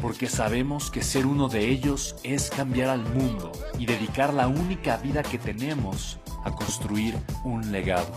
[0.00, 4.96] porque sabemos que ser uno de ellos es cambiar al mundo y dedicar la única
[4.98, 8.12] vida que tenemos a construir un legado.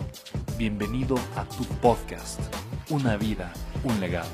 [0.58, 2.40] Bienvenido a tu podcast,
[2.90, 3.54] Una vida,
[3.84, 4.30] un legado.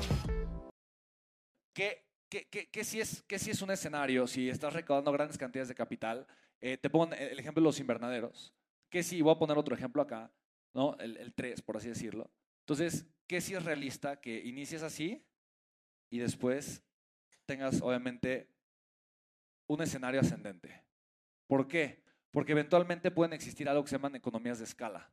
[1.74, 5.68] ¿Qué, qué, qué, qué si, es, si es un escenario, si estás recaudando grandes cantidades
[5.68, 6.26] de capital?
[6.60, 8.54] Eh, te pongo el ejemplo de los invernaderos.
[8.90, 10.32] ¿Qué si, voy a poner otro ejemplo acá,
[10.74, 10.96] ¿no?
[10.98, 12.30] el 3, por así decirlo.
[12.68, 15.24] Entonces, ¿qué si es realista que inicies así
[16.10, 16.82] y después
[17.48, 18.46] tengas obviamente
[19.66, 20.84] un escenario ascendente.
[21.46, 22.04] ¿Por qué?
[22.30, 25.10] Porque eventualmente pueden existir algo que se llaman economías de escala.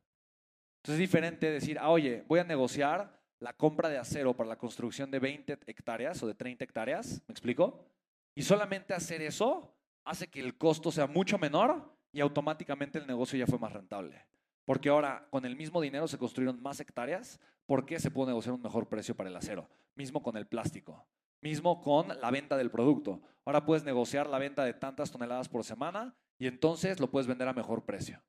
[0.76, 4.58] Entonces es diferente decir, ah, oye, voy a negociar la compra de acero para la
[4.58, 7.86] construcción de 20 hectáreas o de 30 hectáreas, ¿me explico?
[8.34, 13.38] Y solamente hacer eso hace que el costo sea mucho menor y automáticamente el negocio
[13.38, 14.26] ya fue más rentable.
[14.66, 18.54] Porque ahora con el mismo dinero se construyeron más hectáreas, ¿por qué se puede negociar
[18.54, 19.70] un mejor precio para el acero?
[19.94, 21.06] Mismo con el plástico.
[21.46, 23.20] Mismo con la venta del producto.
[23.44, 27.46] Ahora puedes negociar la venta de tantas toneladas por semana y entonces lo puedes vender
[27.46, 28.20] a mejor precio.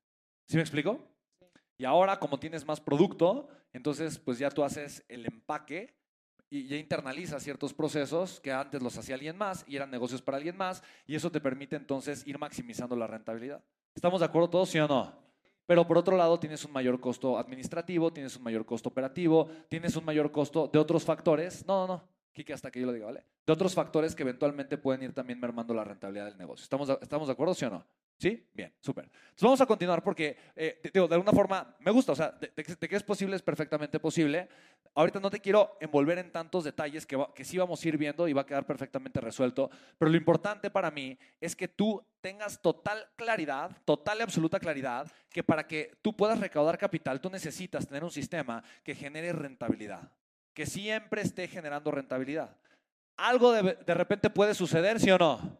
[0.46, 1.00] ¿Sí me explico?
[1.78, 5.96] Y ahora como tienes más producto, entonces pues ya tú haces el empaque
[6.48, 10.36] y ya internalizas ciertos procesos que antes los hacía alguien más y eran negocios para
[10.36, 13.64] alguien más y eso te permite entonces ir maximizando la rentabilidad.
[13.96, 15.12] ¿Estamos de acuerdo todos, sí o no?
[15.66, 19.96] Pero por otro lado tienes un mayor costo administrativo, tienes un mayor costo operativo, tienes
[19.96, 21.66] un mayor costo de otros factores.
[21.66, 22.17] No, no, no.
[22.38, 23.24] Kike, hasta que yo lo diga, ¿vale?
[23.44, 26.62] De otros factores que eventualmente pueden ir también mermando la rentabilidad del negocio.
[26.62, 27.84] ¿Estamos, estamos de acuerdo, sí o no?
[28.16, 28.48] ¿Sí?
[28.54, 29.04] Bien, súper.
[29.04, 32.50] Entonces vamos a continuar porque, eh, digo, de alguna forma me gusta, o sea, de,
[32.52, 34.48] que es posible es perfectamente posible.
[34.94, 38.28] Ahorita no te quiero envolver en tantos detalles que, que sí vamos a ir viendo
[38.28, 39.68] y va a quedar perfectamente resuelto,
[39.98, 45.10] pero lo importante para mí es que tú tengas total claridad, total y absoluta claridad,
[45.30, 50.10] que para que tú puedas recaudar capital, tú necesitas tener un sistema que genere rentabilidad
[50.58, 52.56] que siempre esté generando rentabilidad.
[53.16, 55.56] ¿Algo de, de, repente puede suceder, sí o no?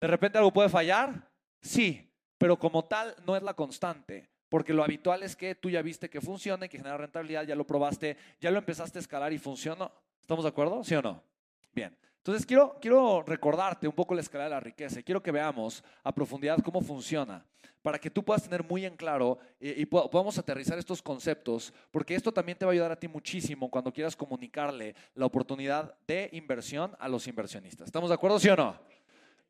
[0.00, 1.30] ¿De repente algo puede fallar?
[1.60, 5.82] Sí, pero como tal no es la constante, porque lo habitual es que tú ya
[5.82, 9.30] viste que funciona y que genera rentabilidad, ya lo probaste, ya lo empezaste a escalar
[9.30, 9.92] y funcionó.
[10.22, 10.82] ¿Estamos de acuerdo?
[10.84, 11.22] ¿Sí o no?
[11.72, 11.96] Bien.
[12.18, 15.82] Entonces quiero, quiero recordarte un poco la escala de la riqueza y quiero que veamos
[16.04, 17.44] a profundidad cómo funciona
[17.82, 22.32] para que tú puedas tener muy en claro y, podamos aterrizar estos conceptos, porque esto
[22.32, 26.94] también te va a ayudar a ti muchísimo cuando quieras comunicarle la oportunidad de inversión
[26.98, 27.86] a los inversionistas.
[27.86, 28.78] ¿Estamos de acuerdo, sí o no?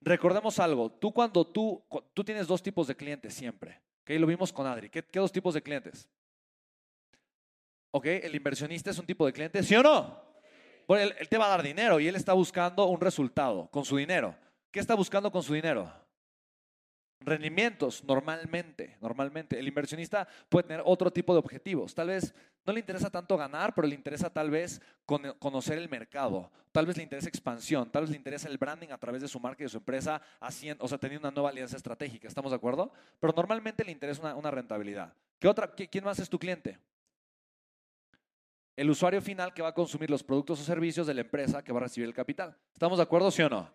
[0.00, 1.82] Recordemos algo, tú cuando tú,
[2.14, 4.10] tú tienes dos tipos de clientes siempre, ¿ok?
[4.10, 4.88] Lo vimos con Adri.
[4.88, 6.08] ¿Qué, qué dos tipos de clientes?
[7.91, 8.06] ¿Ok?
[8.06, 10.30] El inversionista es un tipo de cliente, ¿sí o no?
[10.97, 13.97] Él, él, te va a dar dinero y él está buscando un resultado con su
[13.97, 14.34] dinero.
[14.71, 15.93] ¿Qué está buscando con su dinero?
[17.23, 19.59] Rendimientos, normalmente, normalmente.
[19.59, 21.95] El inversionista puede tener otro tipo de objetivos.
[21.95, 22.34] Tal vez
[22.65, 24.81] no le interesa tanto ganar, pero le interesa tal vez
[25.39, 26.50] conocer el mercado.
[26.73, 27.91] Tal vez le interesa expansión.
[27.91, 30.23] Tal vez le interesa el branding a través de su marca y de su empresa,
[30.41, 32.27] haciendo, o sea, teniendo una nueva alianza estratégica.
[32.27, 32.91] ¿Estamos de acuerdo?
[33.19, 35.12] Pero normalmente le interesa una, una rentabilidad.
[35.39, 36.79] ¿Qué otra, ¿Quién más es tu cliente?
[38.76, 41.72] El usuario final que va a consumir los productos o servicios de la empresa que
[41.72, 42.56] va a recibir el capital.
[42.72, 43.70] ¿Estamos de acuerdo, sí o no?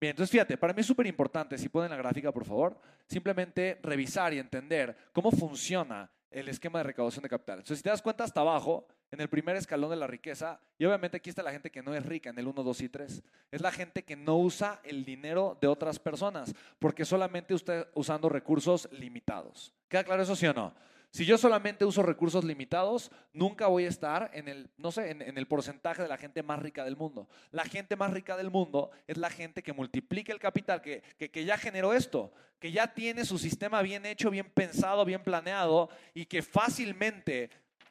[0.00, 3.78] Bien, entonces fíjate, para mí es súper importante, si pueden la gráfica, por favor, simplemente
[3.82, 7.58] revisar y entender cómo funciona el esquema de recaudación de capital.
[7.58, 10.86] Entonces, si te das cuenta hasta abajo, en el primer escalón de la riqueza, y
[10.86, 13.22] obviamente aquí está la gente que no es rica en el 1, 2 y 3,
[13.50, 18.30] es la gente que no usa el dinero de otras personas, porque solamente está usando
[18.30, 19.74] recursos limitados.
[19.88, 20.74] ¿Queda claro eso, sí o no?
[21.12, 25.36] Si yo solamente uso recursos limitados, nunca voy a estar en el, no sé, en,
[25.36, 27.28] el porcentaje de la gente más rica del mundo.
[27.50, 31.30] La gente más rica del mundo es la gente que multiplica el capital, que, que,
[31.30, 35.90] que ya generó esto, que ya tiene su sistema bien hecho, bien pensado, bien planeado
[36.14, 37.50] y que fácilmente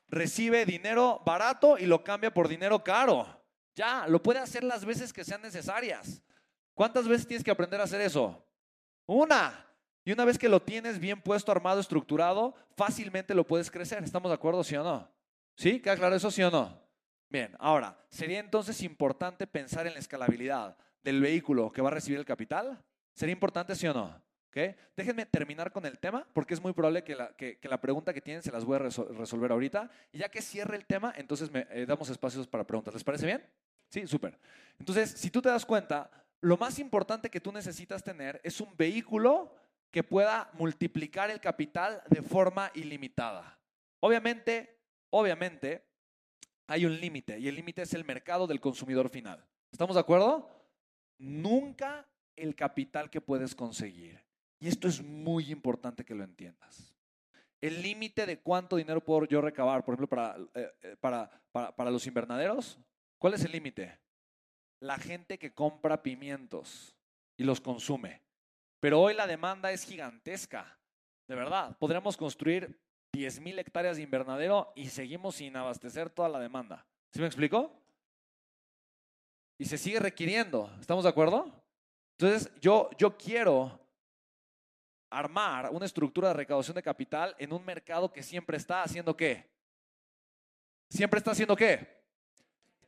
[0.09, 3.27] recibe dinero barato y lo cambia por dinero caro.
[3.75, 6.23] Ya, lo puede hacer las veces que sean necesarias.
[6.73, 8.43] ¿Cuántas veces tienes que aprender a hacer eso?
[9.05, 9.70] Una.
[10.03, 14.03] Y una vez que lo tienes bien puesto, armado, estructurado, fácilmente lo puedes crecer.
[14.03, 15.07] ¿Estamos de acuerdo, sí o no?
[15.55, 15.79] ¿Sí?
[15.79, 16.81] ¿Queda claro eso, sí o no?
[17.29, 22.19] Bien, ahora, ¿sería entonces importante pensar en la escalabilidad del vehículo que va a recibir
[22.19, 22.83] el capital?
[23.13, 24.21] ¿Sería importante, sí o no?
[24.49, 24.75] ¿Okay?
[24.97, 28.19] Déjenme terminar con el tema, porque es muy probable que la, que, la pregunta que
[28.19, 29.89] tienen se las voy a resolver ahorita.
[30.11, 32.93] Y ya que cierre el tema, entonces me eh, damos espacios para preguntas.
[32.93, 33.41] ¿Les parece bien?
[33.87, 34.37] Sí, súper.
[34.77, 36.09] Entonces, si tú te das cuenta,
[36.41, 39.55] lo más importante que tú necesitas tener es un vehículo
[39.91, 43.59] que pueda multiplicar el capital de forma ilimitada.
[43.99, 44.79] Obviamente,
[45.09, 45.85] obviamente,
[46.67, 49.45] hay un límite y el límite es el mercado del consumidor final.
[49.71, 50.49] ¿Estamos de acuerdo?
[51.17, 54.19] Nunca el capital que puedes conseguir.
[54.59, 56.95] Y esto es muy importante que lo entiendas.
[57.59, 61.75] El límite de cuánto dinero puedo yo recabar, por ejemplo, para, eh, eh, para, para,
[61.75, 62.79] para los invernaderos,
[63.19, 63.99] ¿cuál es el límite?
[64.79, 66.95] La gente que compra pimientos
[67.37, 68.21] y los consume.
[68.81, 70.77] Pero hoy la demanda es gigantesca.
[71.27, 72.81] De verdad, podríamos construir
[73.13, 76.85] 10.000 hectáreas de invernadero y seguimos sin abastecer toda la demanda.
[77.13, 77.71] ¿Sí me explico?
[79.59, 80.75] Y se sigue requiriendo.
[80.79, 81.63] ¿Estamos de acuerdo?
[82.17, 83.79] Entonces, yo, yo quiero
[85.11, 89.47] armar una estructura de recaudación de capital en un mercado que siempre está haciendo qué?
[90.89, 92.03] Siempre está haciendo qué?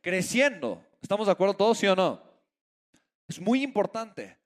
[0.00, 0.84] Creciendo.
[1.00, 2.20] ¿Estamos de acuerdo todos, sí o no?
[3.28, 4.43] Es muy importante.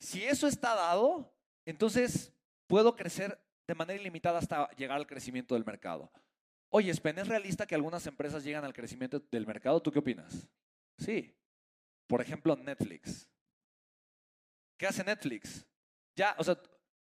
[0.00, 1.32] Si eso está dado,
[1.64, 2.32] entonces
[2.66, 6.10] puedo crecer de manera ilimitada hasta llegar al crecimiento del mercado.
[6.70, 9.80] Oye, Spen, ¿es realista que algunas empresas llegan al crecimiento del mercado?
[9.80, 10.48] ¿Tú qué opinas?
[10.96, 11.34] Sí.
[12.06, 13.28] Por ejemplo, Netflix.
[14.76, 15.66] ¿Qué hace Netflix?
[16.16, 16.60] Ya, o sea,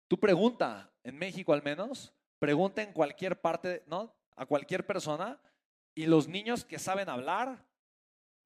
[0.07, 4.16] tú pregunta, en México al menos, pregunta en cualquier parte, ¿no?
[4.36, 5.42] A cualquier persona,
[5.95, 7.66] y los niños que saben hablar,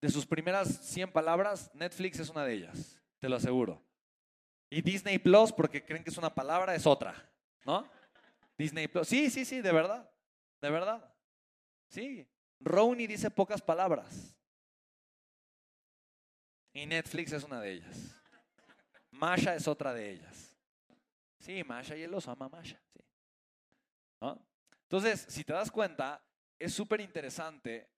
[0.01, 3.86] de sus primeras 100 palabras, Netflix es una de ellas, te lo aseguro.
[4.69, 7.15] Y Disney Plus, porque creen que es una palabra, es otra,
[7.65, 7.89] ¿no?
[8.57, 9.07] Disney Plus.
[9.07, 10.09] Sí, sí, sí, de verdad.
[10.61, 11.13] De verdad.
[11.89, 12.27] Sí.
[12.59, 14.35] Rowney dice pocas palabras.
[16.73, 18.15] Y Netflix es una de ellas.
[19.11, 20.55] Masha es otra de ellos.
[21.39, 22.79] Sí, Masha y él los ama Masha.
[22.93, 22.99] Sí.
[24.83, 26.21] Entonces, si te das cuenta,
[26.57, 27.89] es súper interesante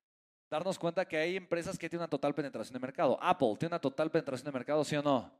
[0.49, 3.17] darnos cuenta que hay empresas que tienen una total penetración de mercado.
[3.21, 5.31] Apple tiene una total penetración de mercado, ¿sí o no?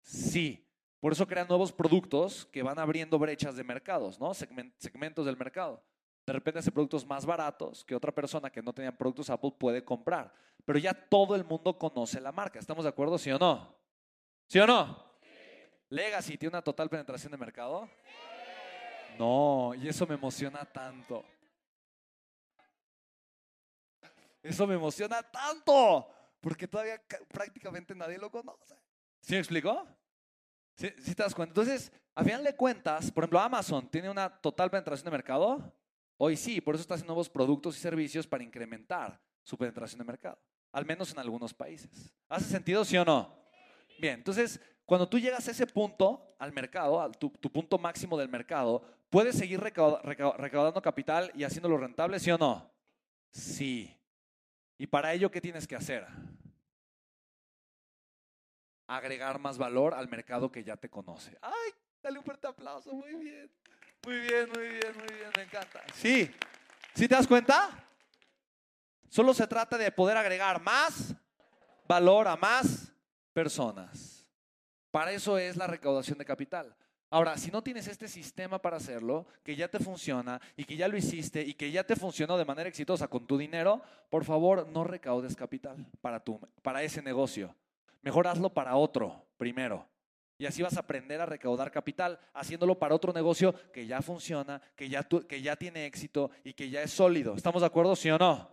[0.00, 0.65] Sí.
[1.00, 4.32] Por eso crean nuevos productos que van abriendo brechas de mercados, ¿no?
[4.34, 5.82] segmentos del mercado.
[6.26, 9.84] De repente hace productos más baratos que otra persona que no tenía productos Apple puede
[9.84, 10.34] comprar.
[10.64, 12.58] Pero ya todo el mundo conoce la marca.
[12.58, 13.76] ¿Estamos de acuerdo, sí o no?
[14.48, 15.04] ¿Sí o no?
[15.88, 17.88] Legacy tiene una total penetración de mercado.
[19.18, 21.24] No, y eso me emociona tanto.
[24.42, 26.08] Eso me emociona tanto,
[26.40, 28.76] porque todavía prácticamente nadie lo conoce.
[29.20, 29.86] ¿Sí me explicó?
[30.76, 31.52] ¿Sí, te das cuenta?
[31.52, 35.74] Entonces, a final de cuentas, por ejemplo, Amazon tiene una total penetración de mercado.
[36.18, 40.04] Hoy sí, por eso está haciendo nuevos productos y servicios para incrementar su penetración de
[40.04, 40.38] mercado,
[40.72, 42.14] al menos en algunos países.
[42.28, 43.34] ¿Hace sentido, sí o no?
[43.98, 48.28] Bien, entonces, cuando tú llegas a ese punto, al mercado, a tu, punto máximo del
[48.28, 52.70] mercado, ¿puedes seguir recaudando capital y haciéndolo rentable, sí o no?
[53.30, 53.96] Sí.
[54.78, 56.06] ¿Y para ello qué tienes que hacer?
[58.86, 61.36] Agregar más valor al mercado que ya te conoce.
[61.42, 61.72] ¡Ay!
[62.02, 63.50] Dale un fuerte aplauso, muy bien.
[64.04, 65.82] Muy bien, muy bien, muy bien, me encanta.
[65.94, 66.30] Sí,
[66.94, 67.84] ¿sí te das cuenta?
[69.08, 71.14] Solo se trata de poder agregar más
[71.88, 72.92] valor a más
[73.32, 74.26] personas.
[74.90, 76.76] Para eso es la recaudación de capital.
[77.10, 80.88] Ahora, si no tienes este sistema para hacerlo, que ya te funciona y que ya
[80.88, 84.66] lo hiciste y que ya te funcionó de manera exitosa con tu dinero, por favor,
[84.68, 87.54] no recaudes capital para, tu, para ese negocio.
[88.06, 89.84] Mejor hazlo para otro primero.
[90.38, 94.62] Y así vas a aprender a recaudar capital, haciéndolo para otro negocio que ya funciona,
[94.76, 97.34] que ya, que ya tiene éxito y que ya es sólido.
[97.34, 98.48] ¿Estamos de acuerdo, sí o no?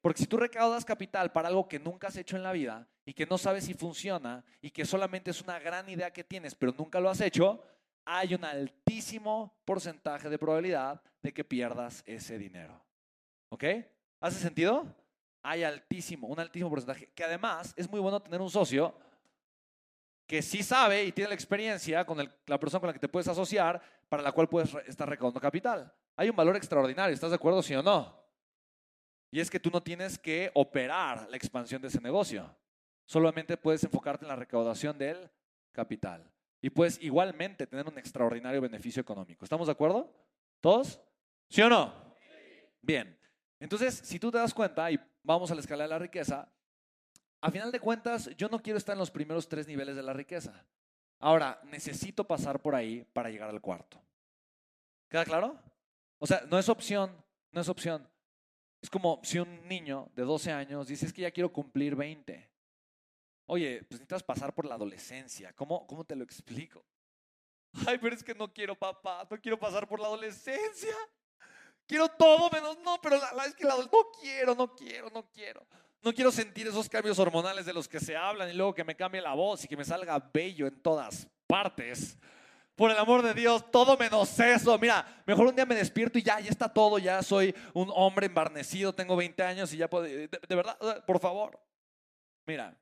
[0.00, 3.12] Porque si tú recaudas capital para algo que nunca has hecho en la vida y
[3.12, 6.72] que no sabes si funciona y que solamente es una gran idea que tienes, pero
[6.72, 7.62] nunca lo has hecho,
[8.06, 12.82] hay un altísimo porcentaje de probabilidad de que pierdas ese dinero.
[13.50, 13.62] ¿Ok?
[14.20, 14.86] ¿Hace sentido?
[15.46, 18.92] Hay altísimo, un altísimo porcentaje, que además es muy bueno tener un socio
[20.26, 23.28] que sí sabe y tiene la experiencia con la persona con la que te puedes
[23.28, 25.92] asociar, para la cual puedes estar recaudando capital.
[26.16, 28.20] Hay un valor extraordinario, ¿estás de acuerdo, sí o no?
[29.30, 32.52] Y es que tú no tienes que operar la expansión de ese negocio.
[33.04, 35.30] Solamente puedes enfocarte en la recaudación del
[35.70, 36.28] capital.
[36.60, 39.44] Y puedes igualmente tener un extraordinario beneficio económico.
[39.44, 40.12] ¿Estamos de acuerdo?
[40.60, 41.00] ¿Todos?
[41.48, 41.94] ¿Sí o no?
[42.80, 43.16] Bien.
[43.60, 46.48] Entonces, si tú te das cuenta, y vamos a la escala de la riqueza,
[47.40, 50.12] a final de cuentas, yo no quiero estar en los primeros tres niveles de la
[50.12, 50.64] riqueza.
[51.18, 54.00] Ahora, necesito pasar por ahí para llegar al cuarto.
[55.08, 55.58] ¿Queda claro?
[56.18, 57.12] O sea, no es opción,
[57.52, 58.08] no es opción.
[58.80, 62.50] Es como si un niño de 12 años dice, es que ya quiero cumplir 20.
[63.46, 65.52] Oye, pues necesitas pasar por la adolescencia.
[65.54, 66.84] ¿Cómo, cómo te lo explico?
[67.86, 70.94] Ay, pero es que no quiero, papá, no quiero pasar por la adolescencia.
[71.86, 75.66] Quiero todo menos, no, pero la, es que la, no quiero, no quiero, no quiero.
[76.02, 78.96] No quiero sentir esos cambios hormonales de los que se hablan y luego que me
[78.96, 82.18] cambie la voz y que me salga bello en todas partes.
[82.74, 84.78] Por el amor de Dios, todo menos eso.
[84.78, 88.26] Mira, mejor un día me despierto y ya, ya está todo, ya soy un hombre
[88.26, 90.04] embarnecido, tengo 20 años y ya puedo...
[90.04, 90.76] De, verdad,
[91.06, 91.58] por favor.
[92.46, 92.76] Mira,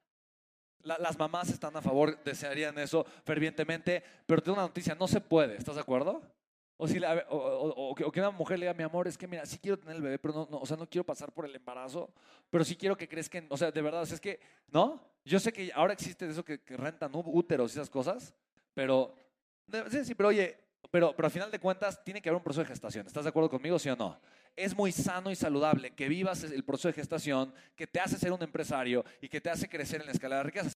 [0.82, 5.56] las mamás están a favor, desearían eso fervientemente, pero tengo una noticia, no se puede,
[5.56, 6.22] ¿estás de acuerdo?
[6.76, 9.78] O, si o, que una mujer le diga, mi amor, es que mira, sí quiero
[9.78, 12.12] tener el bebé, pero no, o sea, no quiero pasar por el embarazo,
[12.50, 14.40] pero sí quiero que crezcan, o sea, de verdad, es que,
[14.72, 15.00] ¿no?
[15.24, 18.34] Yo sé que ahora existe eso que, rentan úteros y esas cosas,
[18.74, 19.14] pero
[19.90, 20.58] Sí, sí, pero oye,
[20.90, 23.06] pero, pero al final de cuentas tiene que haber un proceso de gestación.
[23.06, 24.20] ¿Estás de acuerdo conmigo, sí o no?
[24.54, 28.32] Es muy sano y saludable que vivas el proceso de gestación que te hace ser
[28.32, 30.73] un empresario y que te hace crecer en la escala de riquezas.